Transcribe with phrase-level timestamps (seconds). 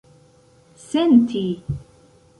[0.87, 1.45] senti